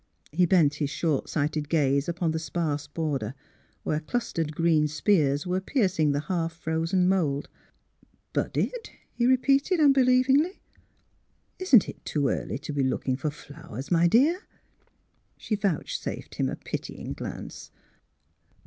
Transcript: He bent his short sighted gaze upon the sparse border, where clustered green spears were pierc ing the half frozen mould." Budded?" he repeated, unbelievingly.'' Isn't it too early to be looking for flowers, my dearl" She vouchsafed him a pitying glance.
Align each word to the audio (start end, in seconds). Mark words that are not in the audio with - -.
He 0.31 0.47
bent 0.47 0.73
his 0.81 0.89
short 0.89 1.29
sighted 1.29 1.69
gaze 1.69 2.09
upon 2.09 2.31
the 2.31 2.39
sparse 2.39 2.87
border, 2.87 3.35
where 3.83 3.99
clustered 3.99 4.55
green 4.55 4.87
spears 4.87 5.45
were 5.45 5.61
pierc 5.61 5.99
ing 5.99 6.11
the 6.11 6.21
half 6.21 6.53
frozen 6.53 7.07
mould." 7.07 7.49
Budded?" 8.33 8.89
he 9.19 9.27
repeated, 9.27 9.79
unbelievingly.'' 9.79 10.59
Isn't 11.59 11.87
it 11.87 12.03
too 12.03 12.29
early 12.29 12.57
to 12.57 12.73
be 12.73 12.81
looking 12.83 13.15
for 13.15 13.29
flowers, 13.29 13.91
my 13.91 14.07
dearl" 14.07 14.39
She 15.37 15.53
vouchsafed 15.53 16.33
him 16.33 16.49
a 16.49 16.55
pitying 16.55 17.13
glance. 17.13 17.69